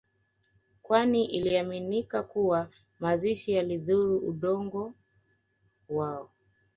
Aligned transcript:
kwani 0.81 1.25
iliaminika 1.25 2.23
kuwa 2.23 2.69
mazishi 2.99 3.51
yalidhuru 3.51 4.17
Udongo 4.17 4.93
wao 5.89 6.29